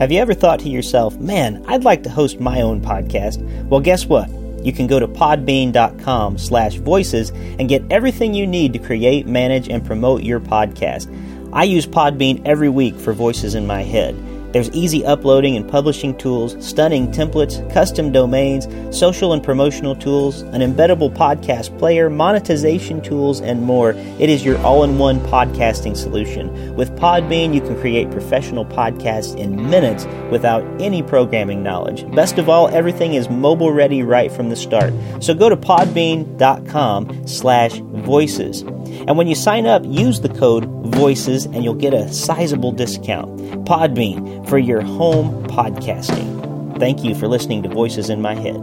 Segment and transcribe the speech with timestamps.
[0.00, 3.44] Have you ever thought to yourself, man, I'd like to host my own podcast?
[3.66, 4.30] Well, guess what?
[4.64, 9.68] You can go to podbean.com slash voices and get everything you need to create, manage,
[9.68, 11.14] and promote your podcast.
[11.52, 14.14] I use Podbean every week for Voices in My Head.
[14.52, 20.60] There's easy uploading and publishing tools, stunning templates, custom domains, social and promotional tools, an
[20.60, 23.90] embeddable podcast player, monetization tools, and more.
[24.18, 26.74] It is your all in one podcasting solution.
[26.74, 32.10] With Podbean, you can create professional podcasts in minutes without any programming knowledge.
[32.14, 34.92] Best of all, everything is mobile ready right from the start.
[35.20, 38.62] So go to podbean.com slash voices.
[38.62, 43.36] And when you sign up, use the code VOICES and you'll get a sizable discount.
[43.64, 46.78] Podbean for your home podcasting.
[46.78, 48.56] Thank you for listening to Voices in My Head.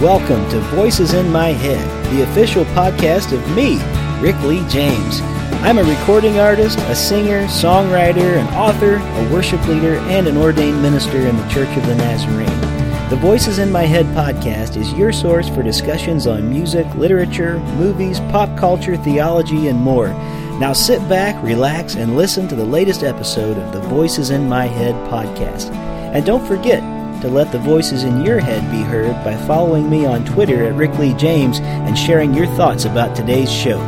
[0.00, 3.78] Welcome to Voices in My Head, the official podcast of me,
[4.22, 5.20] Rick Lee James.
[5.60, 10.80] I'm a recording artist, a singer, songwriter, an author, a worship leader, and an ordained
[10.80, 12.77] minister in the Church of the Nazarene.
[13.08, 18.20] The Voices in My Head podcast is your source for discussions on music, literature, movies,
[18.20, 20.08] pop culture, theology, and more.
[20.58, 24.66] Now sit back, relax, and listen to the latest episode of the Voices in My
[24.66, 25.72] Head podcast.
[25.72, 26.82] And don't forget
[27.22, 30.74] to let the voices in your head be heard by following me on Twitter at
[30.74, 33.78] Rick Lee James and sharing your thoughts about today's show.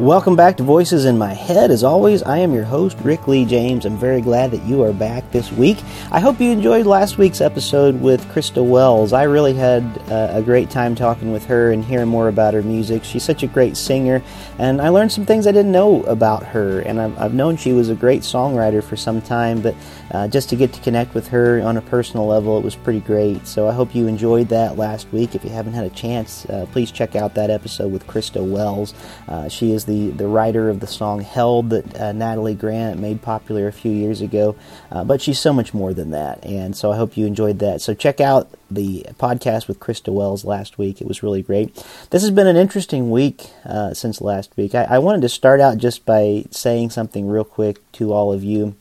[0.00, 1.70] Welcome back to Voices in My Head.
[1.70, 3.84] As always, I am your host, Rick Lee James.
[3.84, 5.76] I'm very glad that you are back this week.
[6.10, 9.12] I hope you enjoyed last week's episode with Christa Wells.
[9.12, 12.62] I really had uh, a great time talking with her and hearing more about her
[12.62, 13.04] music.
[13.04, 14.22] She's such a great singer,
[14.58, 16.80] and I learned some things I didn't know about her.
[16.80, 19.74] And I've, I've known she was a great songwriter for some time, but
[20.12, 23.00] uh, just to get to connect with her on a personal level, it was pretty
[23.00, 23.46] great.
[23.46, 25.34] So I hope you enjoyed that last week.
[25.34, 28.94] If you haven't had a chance, uh, please check out that episode with Christa Wells.
[29.28, 33.22] Uh, she is the, the writer of the song Held that uh, Natalie Grant made
[33.22, 34.54] popular a few years ago.
[34.90, 36.44] Uh, but she's so much more than that.
[36.44, 37.80] And so I hope you enjoyed that.
[37.80, 41.00] So check out the podcast with Christa Wells last week.
[41.00, 41.74] It was really great.
[42.10, 44.76] This has been an interesting week uh, since last week.
[44.76, 48.44] I, I, wanted to start out just by saying something real quick to all of
[48.44, 48.76] you.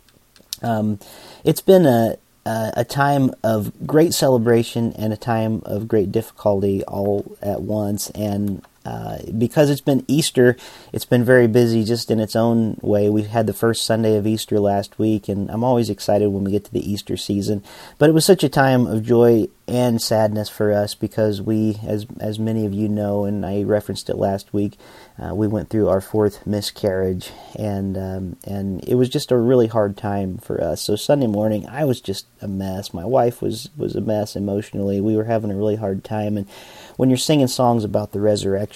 [0.62, 1.00] Um,
[1.44, 6.84] it's been a, a, a time of great celebration and a time of great difficulty
[6.84, 8.12] all at once.
[8.12, 10.56] And uh, because it's been Easter,
[10.94, 13.10] it's been very busy just in its own way.
[13.10, 16.52] We had the first Sunday of Easter last week, and I'm always excited when we
[16.52, 17.64] get to the Easter season.
[17.98, 22.08] But it was such a time of joy and sadness for us because we, as
[22.20, 24.78] as many of you know, and I referenced it last week,
[25.20, 29.68] uh, we went through our fourth miscarriage, and um, and it was just a really
[29.68, 30.82] hard time for us.
[30.82, 32.94] So Sunday morning, I was just a mess.
[32.94, 35.02] My wife was was a mess emotionally.
[35.02, 36.48] We were having a really hard time, and
[36.98, 38.69] when you're singing songs about the resurrection,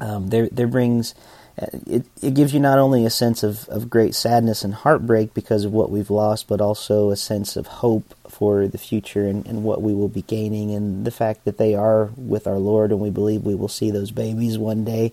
[0.00, 1.14] um, there there brings
[1.60, 5.34] uh, it, it gives you not only a sense of, of great sadness and heartbreak
[5.34, 9.44] because of what we've lost, but also a sense of hope for the future and,
[9.46, 12.92] and what we will be gaining, and the fact that they are with our Lord,
[12.92, 15.12] and we believe we will see those babies one day.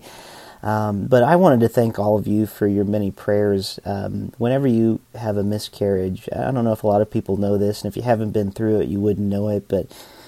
[0.62, 3.78] Um, but I wanted to thank all of you for your many prayers.
[3.84, 7.58] Um, whenever you have a miscarriage, I don't know if a lot of people know
[7.58, 9.86] this, and if you haven't been through it, you wouldn't know it, but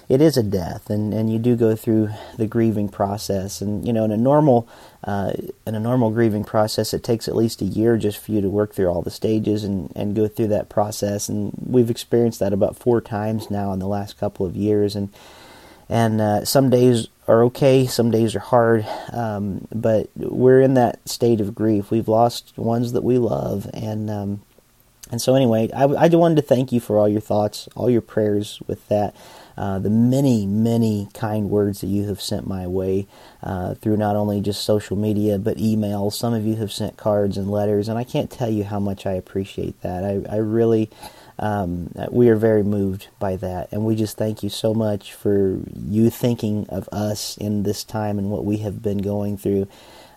[0.08, 3.60] it is a death, and, and you do go through the grieving process.
[3.60, 4.66] And you know, in a normal
[5.04, 5.32] uh,
[5.66, 8.48] in a normal grieving process, it takes at least a year just for you to
[8.48, 11.28] work through all the stages and, and go through that process.
[11.28, 14.96] And we've experienced that about four times now in the last couple of years.
[14.96, 15.10] And
[15.90, 21.06] and uh, some days are okay, some days are hard, um, but we're in that
[21.06, 21.90] state of grief.
[21.90, 24.40] We've lost ones that we love, and um,
[25.10, 28.00] and so anyway, I, I wanted to thank you for all your thoughts, all your
[28.02, 29.14] prayers with that
[29.58, 33.08] uh, the many, many kind words that you have sent my way
[33.42, 36.12] uh, through not only just social media but emails.
[36.12, 39.04] Some of you have sent cards and letters, and I can't tell you how much
[39.04, 40.04] I appreciate that.
[40.04, 40.88] I, I really.
[41.40, 45.60] Um, we are very moved by that, and we just thank you so much for
[45.72, 49.68] you thinking of us in this time and what we have been going through.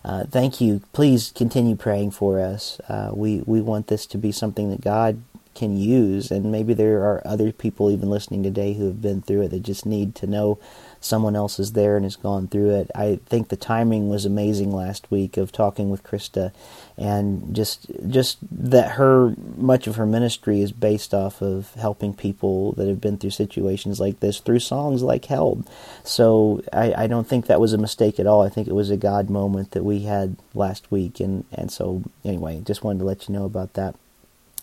[0.04, 0.82] Uh, thank you.
[0.92, 2.80] Please continue praying for us.
[2.88, 5.22] Uh, we we want this to be something that God
[5.54, 6.30] can use.
[6.30, 9.62] And maybe there are other people even listening today who have been through it that
[9.62, 10.58] just need to know
[11.04, 12.90] someone else is there and has gone through it.
[12.94, 16.52] I think the timing was amazing last week of talking with Christa
[16.96, 22.72] and just just that her much of her ministry is based off of helping people
[22.72, 25.68] that have been through situations like this through songs like Held.
[26.04, 28.42] So I, I don't think that was a mistake at all.
[28.42, 32.02] I think it was a God moment that we had last week and, and so
[32.24, 33.94] anyway, just wanted to let you know about that.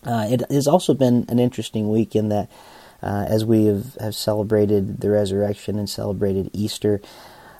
[0.05, 2.49] Uh, it has also been an interesting week in that
[3.01, 7.01] uh, as we have, have celebrated the resurrection and celebrated Easter.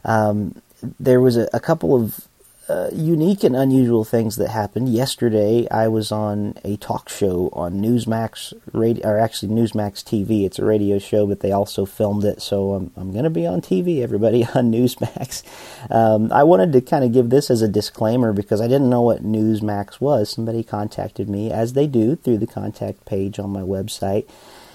[0.04, 0.62] Um,
[1.00, 2.28] there was a, a couple of
[2.70, 4.88] uh, unique and unusual things that happened.
[4.90, 10.46] Yesterday, I was on a talk show on Newsmax radio, or actually Newsmax TV.
[10.46, 13.48] It's a radio show, but they also filmed it, so I'm, I'm going to be
[13.48, 14.04] on TV.
[14.04, 15.42] Everybody on Newsmax.
[15.90, 19.02] Um, I wanted to kind of give this as a disclaimer because I didn't know
[19.02, 20.30] what Newsmax was.
[20.30, 24.30] Somebody contacted me, as they do, through the contact page on my website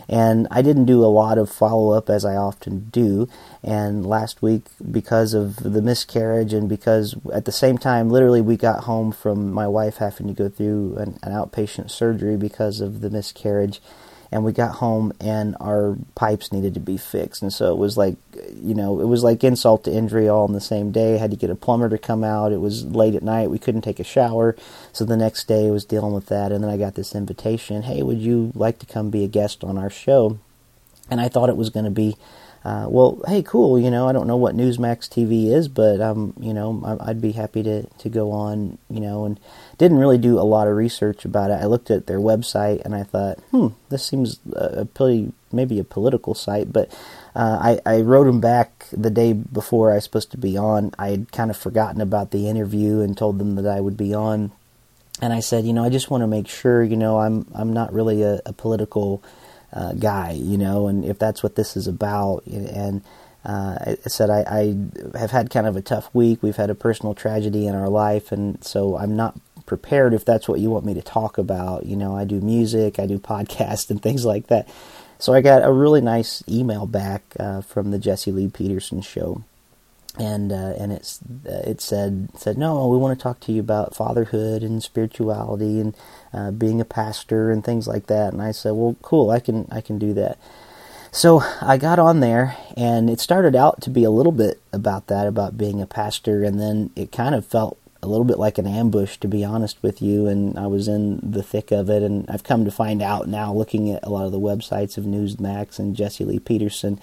[0.08, 3.28] and I didn't do a lot of follow up as I often do.
[3.62, 8.56] And last week, because of the miscarriage, and because at the same time, literally, we
[8.56, 13.00] got home from my wife having to go through an, an outpatient surgery because of
[13.00, 13.80] the miscarriage
[14.34, 17.40] and we got home and our pipes needed to be fixed.
[17.40, 18.16] And so it was like
[18.52, 21.14] you know it was like insult to injury all in the same day.
[21.14, 22.50] I had to get a plumber to come out.
[22.50, 23.50] It was late at night.
[23.50, 24.56] We couldn't take a shower.
[24.92, 26.50] So the next day I was dealing with that.
[26.50, 29.62] And then I got this invitation hey would you like to come be a guest
[29.62, 30.40] on our show?
[31.08, 32.16] And I thought it was going to be
[32.64, 33.78] uh, well, hey, cool.
[33.78, 37.32] You know, I don't know what Newsmax TV is, but um, you know, I'd be
[37.32, 38.78] happy to to go on.
[38.88, 39.38] You know, and
[39.76, 41.60] didn't really do a lot of research about it.
[41.62, 45.84] I looked at their website and I thought, hmm, this seems a pretty maybe a
[45.84, 46.92] political site, but.
[47.36, 50.92] Uh, I, I wrote them back the day before I was supposed to be on.
[51.00, 54.14] I had kind of forgotten about the interview and told them that I would be
[54.14, 54.52] on.
[55.20, 57.72] And I said, you know, I just want to make sure, you know, I'm I'm
[57.72, 59.20] not really a, a political
[59.74, 63.02] uh, guy, you know, and if that's what this is about, and
[63.44, 66.42] uh, I said I, I, have had kind of a tough week.
[66.42, 70.48] We've had a personal tragedy in our life, and so I'm not prepared if that's
[70.48, 71.84] what you want me to talk about.
[71.84, 74.68] You know, I do music, I do podcasts, and things like that.
[75.18, 79.42] So I got a really nice email back uh, from the Jesse Lee Peterson show,
[80.18, 83.60] and uh, and it's uh, it said said no, we want to talk to you
[83.60, 85.96] about fatherhood and spirituality and
[86.32, 88.32] uh, being a pastor and things like that.
[88.32, 90.38] And I said, well, cool, I can I can do that.
[91.10, 95.06] So I got on there, and it started out to be a little bit about
[95.06, 98.58] that, about being a pastor, and then it kind of felt a little bit like
[98.58, 100.26] an ambush, to be honest with you.
[100.26, 103.52] And I was in the thick of it, and I've come to find out now,
[103.54, 106.98] looking at a lot of the websites of Newsmax and Jesse Lee Peterson,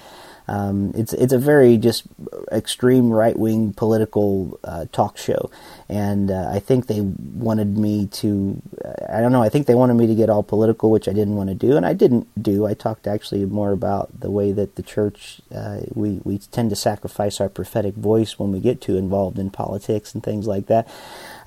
[0.47, 2.03] um, it's it's a very just
[2.51, 5.49] extreme right wing political uh, talk show,
[5.89, 8.61] and uh, I think they wanted me to.
[9.09, 9.43] I don't know.
[9.43, 11.77] I think they wanted me to get all political, which I didn't want to do,
[11.77, 12.65] and I didn't do.
[12.65, 16.75] I talked actually more about the way that the church uh, we we tend to
[16.75, 20.87] sacrifice our prophetic voice when we get too involved in politics and things like that.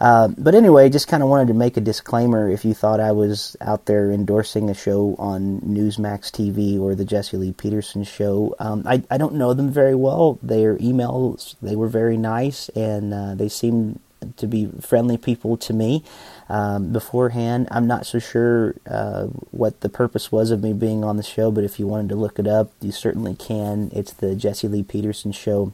[0.04, 3.12] Uh, but anyway, just kind of wanted to make a disclaimer if you thought I
[3.12, 8.54] was out there endorsing a show on Newsmax TV or the Jesse Lee Peterson show.
[8.58, 10.38] Um, I, I don't know them very well.
[10.42, 13.98] Their emails, they were very nice and uh, they seemed
[14.36, 16.04] to be friendly people to me
[16.50, 17.68] um, beforehand.
[17.70, 21.50] I'm not so sure uh, what the purpose was of me being on the show,
[21.50, 23.90] but if you wanted to look it up, you certainly can.
[23.94, 25.72] It's the Jesse Lee Peterson show.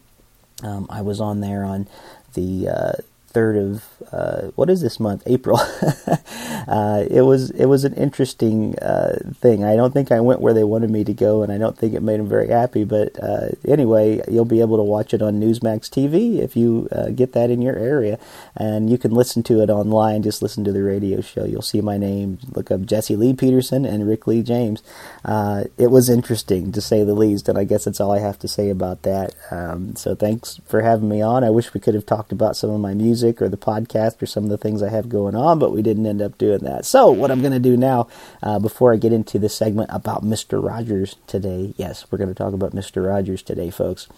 [0.63, 1.89] Um, I was on there on
[2.35, 2.93] the uh,
[3.33, 5.23] third of uh, what is this month?
[5.27, 5.59] April.
[6.69, 9.65] uh, it was it was an interesting uh, thing.
[9.65, 11.95] I don't think I went where they wanted me to go, and I don't think
[11.95, 12.85] it made them very happy.
[12.85, 17.11] But uh, anyway, you'll be able to watch it on Newsmax TV if you uh,
[17.11, 18.19] get that in your area,
[18.57, 20.23] and you can listen to it online.
[20.23, 21.45] Just listen to the radio show.
[21.45, 22.39] You'll see my name.
[22.53, 24.83] Look up Jesse Lee Peterson and Rick Lee James.
[25.25, 28.39] Uh, it was interesting to say the least, and I guess that's all I have
[28.41, 29.35] to say about that.
[29.53, 31.45] Um, so thanks for having me on.
[31.45, 34.23] I wish we could have talked about some of my music music or the podcast
[34.23, 36.61] or some of the things I have going on, but we didn't end up doing
[36.61, 36.87] that.
[36.87, 38.09] So, what I'm going to do now,
[38.43, 40.63] uh, before I get into the segment about Mr.
[40.63, 43.07] Rogers today, yes, we're going to talk about Mr.
[43.07, 44.09] Rogers today, folks.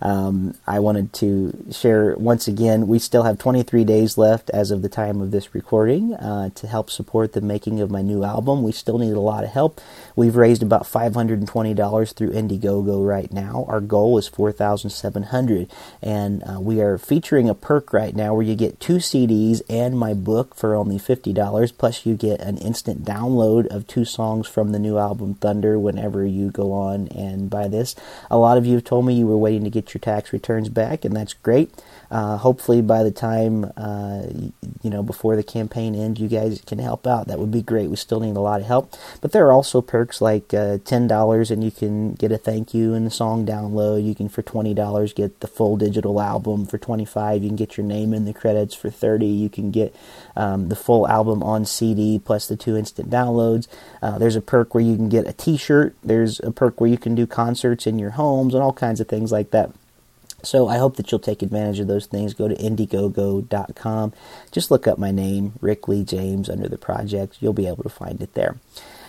[0.00, 4.82] Um, I wanted to share once again, we still have 23 days left as of
[4.82, 8.62] the time of this recording uh, to help support the making of my new album.
[8.62, 9.80] We still need a lot of help.
[10.14, 13.64] We've raised about $520 through Indiegogo right now.
[13.68, 18.56] Our goal is 4700 and uh, we are featuring a perk right now where you
[18.56, 23.66] get two CDs and my book for only $50, plus you get an instant download
[23.66, 27.94] of two songs from the new album Thunder whenever you go on and buy this.
[28.30, 30.68] A lot of you have told me you were waiting to get your tax returns
[30.68, 31.70] back, and that's great.
[32.10, 34.22] Uh, hopefully, by the time uh,
[34.82, 37.28] you know before the campaign ends, you guys can help out.
[37.28, 37.90] That would be great.
[37.90, 41.06] We still need a lot of help, but there are also perks like uh, ten
[41.06, 44.06] dollars, and you can get a thank you and the song download.
[44.06, 46.64] You can for twenty dollars get the full digital album.
[46.64, 48.74] For twenty five, you can get your name in the credits.
[48.74, 49.94] For thirty, you can get
[50.36, 53.68] um, the full album on CD plus the two instant downloads.
[54.00, 55.96] Uh, there's a perk where you can get a T-shirt.
[56.02, 59.08] There's a perk where you can do concerts in your homes and all kinds of
[59.08, 59.70] things like that.
[60.42, 62.32] So I hope that you'll take advantage of those things.
[62.32, 64.12] Go to Indiegogo.com.
[64.52, 67.38] Just look up my name, Rick Lee James, under the project.
[67.40, 68.56] You'll be able to find it there.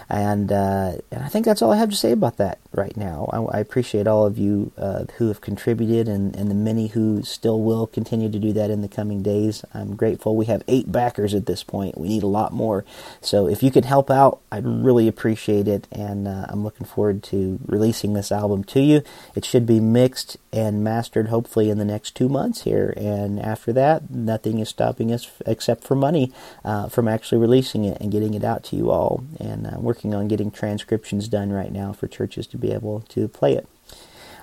[0.09, 3.29] And, uh, and I think that's all I have to say about that right now.
[3.31, 7.21] I, I appreciate all of you uh, who have contributed and, and the many who
[7.23, 9.63] still will continue to do that in the coming days.
[9.73, 10.35] I'm grateful.
[10.35, 11.97] We have eight backers at this point.
[11.97, 12.85] We need a lot more.
[13.21, 15.87] So if you can help out, I'd really appreciate it.
[15.91, 19.03] And uh, I'm looking forward to releasing this album to you.
[19.35, 22.93] It should be mixed and mastered hopefully in the next two months here.
[22.97, 26.31] And after that, nothing is stopping us except for money
[26.65, 29.23] uh, from actually releasing it and getting it out to you all.
[29.39, 33.27] And uh, working on getting transcriptions done right now for churches to be able to
[33.27, 33.67] play it.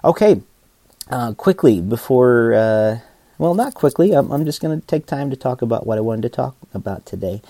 [0.05, 0.43] Okay,
[1.11, 2.99] uh, quickly before, uh,
[3.39, 6.03] well, not quickly, I'm, I'm just going to take time to talk about what I
[6.03, 7.43] wanted to talk about today.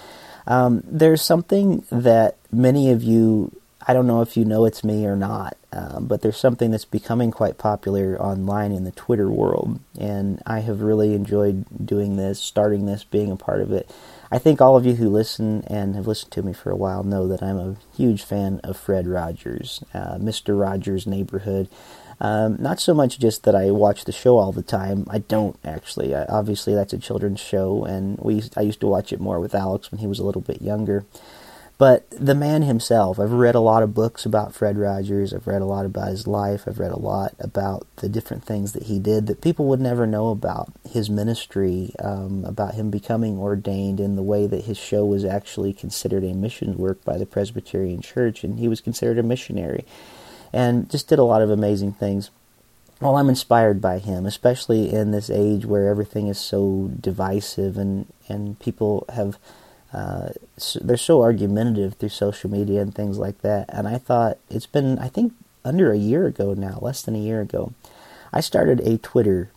[0.46, 3.52] Um, there's something that many of you,
[3.88, 6.84] I don't know if you know it's me or not, um, but there's something that's
[6.84, 12.40] becoming quite popular online in the Twitter world, and I have really enjoyed doing this,
[12.40, 13.88] starting this, being a part of it.
[14.30, 17.04] I think all of you who listen and have listened to me for a while
[17.04, 20.60] know that I'm a huge fan of Fred Rogers, uh, Mr.
[20.60, 21.68] Rogers' Neighborhood.
[22.20, 25.06] Um, not so much just that I watch the show all the time.
[25.08, 26.14] I don't actually.
[26.14, 29.54] I, obviously, that's a children's show, and we I used to watch it more with
[29.54, 31.04] Alex when he was a little bit younger.
[31.78, 35.34] But the man himself, I've read a lot of books about Fred Rogers.
[35.34, 36.64] I've read a lot about his life.
[36.66, 40.06] I've read a lot about the different things that he did that people would never
[40.06, 40.72] know about.
[40.88, 45.74] His ministry, um, about him becoming ordained, and the way that his show was actually
[45.74, 49.84] considered a mission work by the Presbyterian Church, and he was considered a missionary.
[50.54, 52.30] And just did a lot of amazing things.
[53.02, 58.06] Well, I'm inspired by him, especially in this age where everything is so divisive and,
[58.26, 59.36] and people have
[59.92, 60.30] uh,
[60.80, 63.66] they're so argumentative through social media and things like that.
[63.68, 65.32] And I thought it's been, I think,
[65.64, 67.72] under a year ago now, less than a year ago,
[68.32, 69.50] I started a Twitter,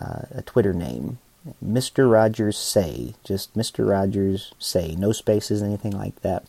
[0.00, 1.18] uh, a Twitter name,
[1.64, 2.10] Mr.
[2.10, 3.88] Rogers Say, just Mr.
[3.88, 6.44] Rogers Say, no spaces, anything like that.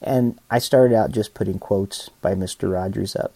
[0.00, 2.72] And I started out just putting quotes by Mr.
[2.72, 3.32] Rogers up.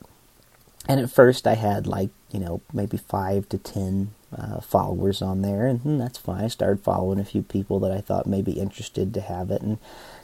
[0.88, 5.42] And at first I had like, you know, maybe five to ten uh, followers on
[5.42, 6.44] there, and hmm, that's fine.
[6.44, 9.62] I started following a few people that I thought may be interested to have it,
[9.62, 9.78] and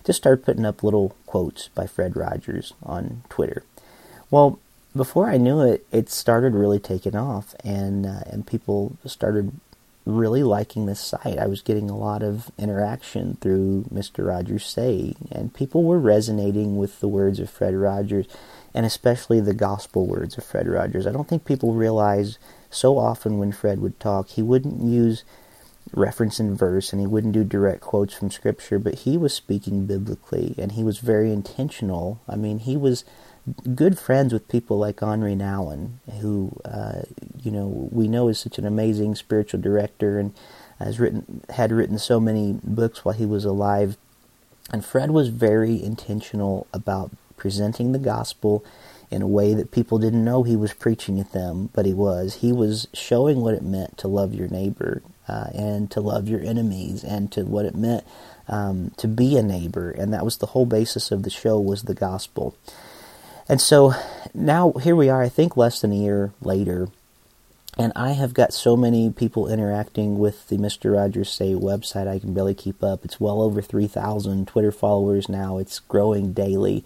[0.04, 3.62] just started putting up little quotes by Fred Rogers on Twitter.
[4.30, 4.58] Well,
[4.94, 9.52] before I knew it, it started really taking off, and uh, and people started
[10.04, 11.38] really liking this site.
[11.38, 14.26] I was getting a lot of interaction through Mr.
[14.26, 18.26] Rogers Say, and people were resonating with the words of Fred Rogers,
[18.74, 21.06] and especially the gospel words of Fred Rogers.
[21.06, 22.38] I don't think people realize
[22.70, 25.24] so often when Fred would talk, he wouldn't use
[25.92, 29.86] reference in verse and he wouldn't do direct quotes from scripture, but he was speaking
[29.86, 32.20] biblically and he was very intentional.
[32.28, 33.04] I mean, he was
[33.74, 37.02] good friends with people like Henri Nouwen, who uh,
[37.42, 40.32] you know we know is such an amazing spiritual director and
[40.78, 43.96] has written had written so many books while he was alive.
[44.72, 47.10] And Fred was very intentional about
[47.42, 48.64] presenting the gospel
[49.10, 52.36] in a way that people didn't know he was preaching at them, but he was.
[52.36, 56.40] He was showing what it meant to love your neighbor uh, and to love your
[56.40, 58.04] enemies and to what it meant
[58.46, 59.90] um, to be a neighbor.
[59.90, 62.56] And that was the whole basis of the show was the gospel.
[63.48, 63.92] And so
[64.32, 66.90] now here we are, I think less than a year later,
[67.78, 70.94] and I have got so many people interacting with the Mr.
[70.94, 73.02] Rogers Say website, I can barely keep up.
[73.02, 75.56] It's well over 3,000 Twitter followers now.
[75.56, 76.84] It's growing daily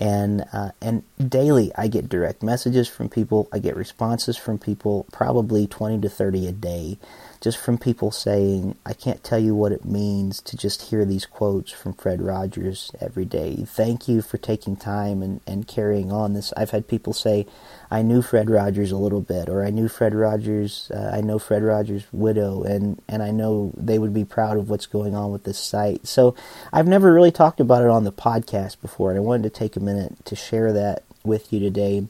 [0.00, 3.48] and uh, and daily I get direct messages from people.
[3.52, 6.98] I get responses from people, probably twenty to thirty a day,
[7.40, 11.26] just from people saying, "I can't tell you what it means to just hear these
[11.26, 13.64] quotes from Fred Rogers every day.
[13.66, 17.46] Thank you for taking time and and carrying on this." I've had people say,
[17.90, 20.90] "I knew Fred Rogers a little bit," or "I knew Fred Rogers.
[20.94, 24.68] Uh, I know Fred Rogers' widow, and and I know they would be proud of
[24.68, 26.34] what's going on with this site." So
[26.72, 29.76] I've never really talked about it on the podcast before, and I wanted to take
[29.76, 32.06] a minute minute to share that with you today.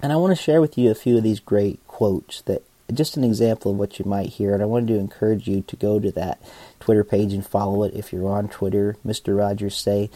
[0.00, 3.16] And I want to share with you a few of these great quotes that just
[3.16, 4.54] an example of what you might hear.
[4.54, 6.40] And I wanted to encourage you to go to that
[6.80, 9.36] Twitter page and follow it if you're on Twitter, Mr.
[9.36, 10.10] Rogers Say.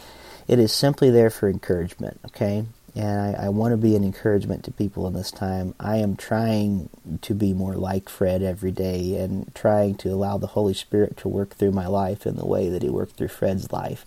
[0.47, 2.65] It is simply there for encouragement, okay?
[2.95, 5.75] And I, I want to be an encouragement to people in this time.
[5.79, 6.89] I am trying
[7.21, 11.29] to be more like Fred every day and trying to allow the Holy Spirit to
[11.29, 14.05] work through my life in the way that He worked through Fred's life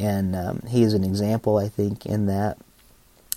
[0.00, 2.56] and um, he is an example, I think, in that.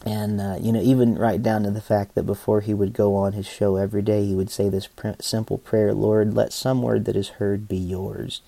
[0.06, 3.16] And uh, you know, even right down to the fact that before he would go
[3.16, 7.06] on his show every day, he would say this simple prayer: "Lord, let some word
[7.06, 8.42] that is heard be yours."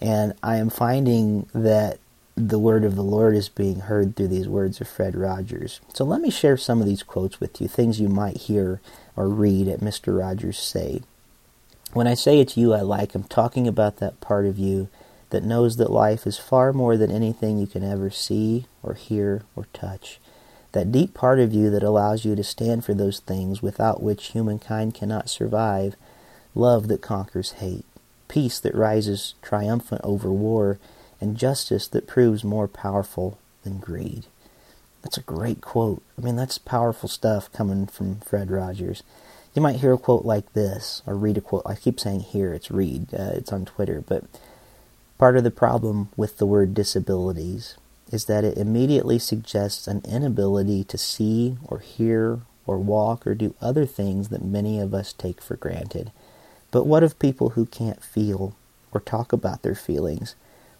[0.00, 1.98] And I am finding that
[2.36, 5.80] the word of the Lord is being heard through these words of Fred Rogers.
[5.92, 8.80] So let me share some of these quotes with you, things you might hear
[9.16, 10.16] or read at Mr.
[10.16, 11.02] Rogers say.
[11.92, 14.88] When I say it's you I like, I'm talking about that part of you
[15.30, 19.42] that knows that life is far more than anything you can ever see or hear
[19.56, 20.20] or touch.
[20.72, 24.28] That deep part of you that allows you to stand for those things without which
[24.28, 25.96] humankind cannot survive.
[26.54, 27.86] Love that conquers hate.
[28.28, 30.78] Peace that rises triumphant over war.
[31.20, 34.26] And justice that proves more powerful than greed.
[35.02, 36.02] That's a great quote.
[36.16, 39.02] I mean, that's powerful stuff coming from Fred Rogers.
[39.54, 41.62] You might hear a quote like this, or read a quote.
[41.66, 44.24] I keep saying here, it's read, uh, it's on Twitter, but
[45.18, 47.76] part of the problem with the word disabilities
[48.10, 53.54] is that it immediately suggests an inability to see or hear or walk or do
[53.60, 56.12] other things that many of us take for granted.
[56.70, 58.54] But what of people who can't feel
[58.92, 60.34] or talk about their feelings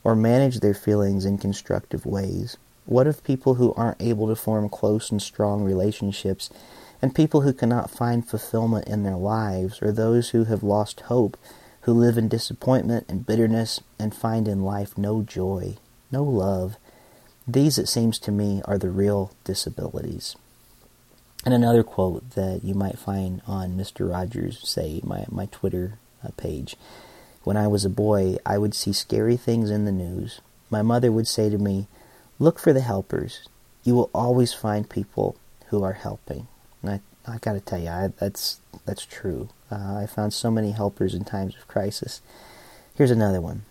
[0.04, 2.56] or manage their feelings in constructive ways?
[2.84, 6.50] What of people who aren't able to form close and strong relationships
[7.00, 11.36] and people who cannot find fulfillment in their lives or those who have lost hope,
[11.82, 15.76] who live in disappointment and bitterness and find in life no joy,
[16.10, 16.76] no love?
[17.48, 20.36] These, it seems to me, are the real disabilities.
[21.46, 24.10] And another quote that you might find on Mr.
[24.10, 26.76] Rogers' say, my, my Twitter uh, page.
[27.44, 30.42] When I was a boy, I would see scary things in the news.
[30.68, 31.86] My mother would say to me,
[32.38, 33.48] Look for the helpers.
[33.82, 35.36] You will always find people
[35.68, 36.46] who are helping.
[36.82, 39.48] And I, I got to tell you, I, that's that's true.
[39.72, 42.20] Uh, I found so many helpers in times of crisis.
[42.94, 43.62] Here's another one.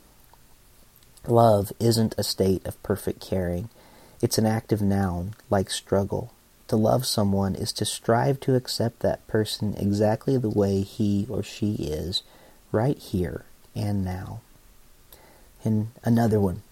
[1.25, 3.69] Love isn't a state of perfect caring.
[4.21, 6.31] It's an active noun, like struggle.
[6.67, 11.41] To love someone is to strive to accept that person exactly the way he or
[11.41, 12.23] she is,
[12.71, 13.45] right here
[13.75, 14.41] and now.
[15.63, 16.63] And another one.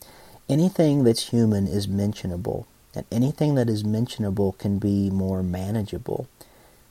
[0.48, 6.28] Anything that's human is mentionable, and anything that is mentionable can be more manageable.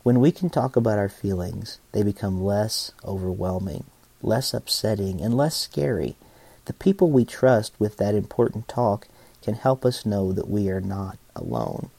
[0.03, 3.85] When we can talk about our feelings, they become less overwhelming,
[4.23, 6.17] less upsetting, and less scary.
[6.67, 9.09] The people we trust with that important talk
[9.43, 11.91] can help us know that we are not alone.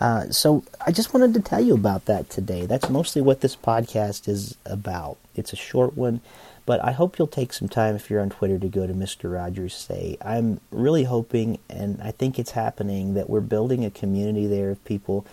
[0.00, 2.66] Uh, so I just wanted to tell you about that today.
[2.66, 5.16] That's mostly what this podcast is about.
[5.34, 6.20] It's a short one.
[6.66, 9.32] But I hope you'll take some time if you're on Twitter to go to Mr.
[9.32, 10.16] Rogers Say.
[10.22, 14.82] I'm really hoping, and I think it's happening, that we're building a community there of
[14.84, 15.26] people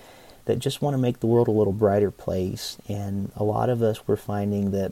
[0.46, 2.78] that just want to make the world a little brighter place.
[2.90, 4.92] And a lot of us we're finding that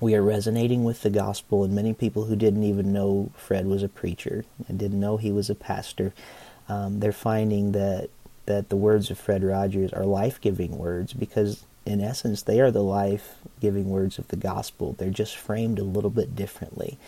[0.00, 3.82] we are resonating with the gospel, and many people who didn't even know Fred was
[3.82, 6.12] a preacher and didn't know he was a pastor,
[6.68, 8.10] um, they're finding that
[8.46, 12.82] that the words of Fred Rogers are life-giving words because in essence, they are the
[12.82, 14.94] life giving words of the gospel.
[14.98, 16.98] They're just framed a little bit differently.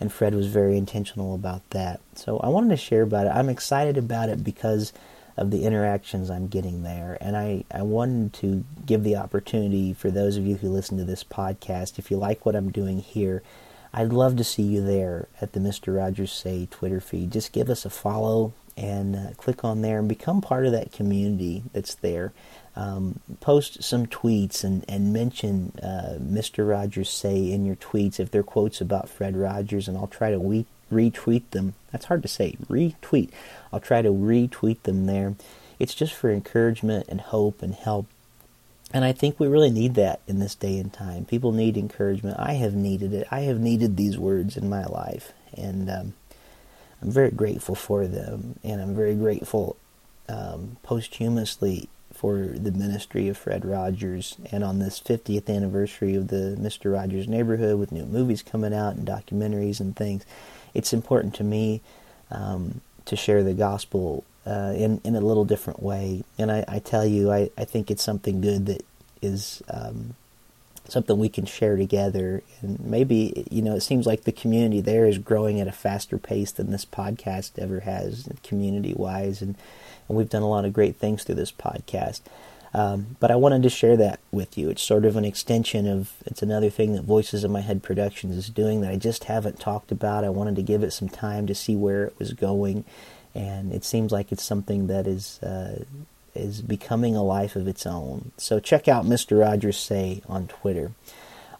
[0.00, 2.00] And Fred was very intentional about that.
[2.14, 3.30] So I wanted to share about it.
[3.30, 4.92] I'm excited about it because
[5.36, 7.18] of the interactions I'm getting there.
[7.20, 11.04] And I, I wanted to give the opportunity for those of you who listen to
[11.04, 13.42] this podcast, if you like what I'm doing here,
[13.92, 15.96] I'd love to see you there at the Mr.
[15.96, 17.32] Rogers Say Twitter feed.
[17.32, 20.92] Just give us a follow and uh, click on there and become part of that
[20.92, 22.32] community that's there
[22.76, 26.68] um, post some tweets and, and mention uh, Mr.
[26.68, 30.40] Rogers say in your tweets if they're quotes about Fred Rogers, and I'll try to
[30.40, 31.74] we- retweet them.
[31.92, 32.56] That's hard to say.
[32.68, 33.30] Retweet.
[33.72, 35.34] I'll try to retweet them there.
[35.78, 38.06] It's just for encouragement and hope and help.
[38.92, 41.24] And I think we really need that in this day and time.
[41.24, 42.38] People need encouragement.
[42.38, 43.26] I have needed it.
[43.30, 45.32] I have needed these words in my life.
[45.56, 46.14] And um,
[47.02, 48.58] I'm very grateful for them.
[48.62, 49.76] And I'm very grateful
[50.28, 54.36] um, posthumously for the ministry of Fred Rogers.
[54.52, 56.92] And on this 50th anniversary of the Mr.
[56.92, 60.24] Rogers neighborhood, with new movies coming out and documentaries and things,
[60.74, 61.80] it's important to me
[62.30, 66.24] um, to share the gospel uh, in in a little different way.
[66.38, 68.84] And I, I tell you, I, I think it's something good that
[69.22, 70.14] is um,
[70.88, 72.42] something we can share together.
[72.60, 76.18] And maybe you know, it seems like the community there is growing at a faster
[76.18, 79.56] pace than this podcast ever has, community wise, and
[80.08, 82.20] and we've done a lot of great things through this podcast.
[82.74, 84.68] Um, but I wanted to share that with you.
[84.68, 88.36] It's sort of an extension of, it's another thing that Voices in My Head Productions
[88.36, 90.24] is doing that I just haven't talked about.
[90.24, 92.84] I wanted to give it some time to see where it was going.
[93.32, 95.84] And it seems like it's something that is, uh,
[96.34, 98.32] is becoming a life of its own.
[98.38, 99.40] So check out Mr.
[99.40, 100.92] Rogers Say on Twitter.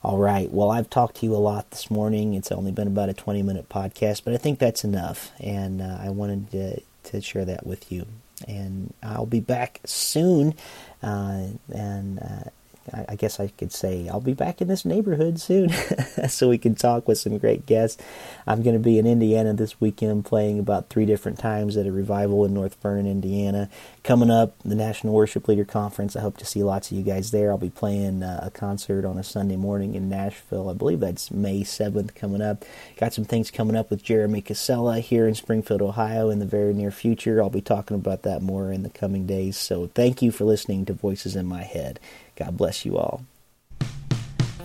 [0.03, 0.50] All right.
[0.50, 2.35] Well, I've talked to you a lot this morning.
[2.35, 5.31] It's only been about a 20 minute podcast, but I think that's enough.
[5.38, 8.07] And uh, I wanted to, to share that with you
[8.48, 10.54] and I'll be back soon.
[11.02, 12.50] Uh, and uh,
[12.92, 15.70] I, I, guess I could say I'll be back in this neighborhood soon,
[16.28, 18.02] so we can talk with some great guests.
[18.46, 21.92] I'm going to be in Indiana this weekend, playing about three different times at a
[21.92, 23.68] revival in North Vernon, Indiana.
[24.05, 26.14] Coming up, the National Worship Leader Conference.
[26.14, 27.51] I hope to see lots of you guys there.
[27.51, 30.69] I'll be playing uh, a concert on a Sunday morning in Nashville.
[30.69, 32.64] I believe that's May 7th coming up.
[32.99, 36.75] Got some things coming up with Jeremy Casella here in Springfield, Ohio in the very
[36.75, 37.43] near future.
[37.43, 39.57] I'll be talking about that more in the coming days.
[39.57, 41.99] So thank you for listening to Voices in My Head.
[42.37, 43.25] God bless you all.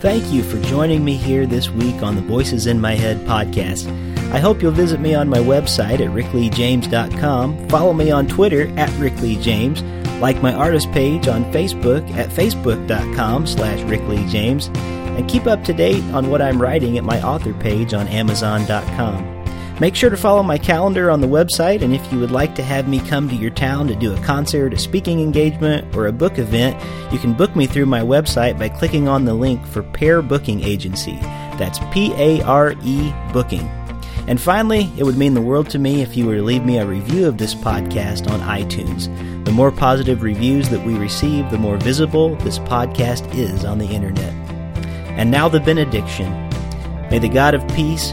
[0.00, 3.86] Thank you for joining me here this week on the Voices in My Head podcast.
[4.32, 8.88] I hope you'll visit me on my website at rickleejames.com, follow me on Twitter at
[8.92, 9.82] rickleejames,
[10.22, 14.74] like my artist page on Facebook at facebook.com slash rickleejames,
[15.18, 19.39] and keep up to date on what I'm writing at my author page on amazon.com.
[19.80, 22.62] Make sure to follow my calendar on the website, and if you would like to
[22.62, 26.12] have me come to your town to do a concert, a speaking engagement, or a
[26.12, 26.76] book event,
[27.10, 30.62] you can book me through my website by clicking on the link for Pare Booking
[30.62, 31.16] Agency.
[31.56, 33.66] That's P A R E Booking.
[34.28, 36.76] And finally, it would mean the world to me if you were to leave me
[36.76, 39.06] a review of this podcast on iTunes.
[39.46, 43.88] The more positive reviews that we receive, the more visible this podcast is on the
[43.88, 44.34] internet.
[45.16, 46.30] And now the benediction.
[47.10, 48.12] May the God of peace,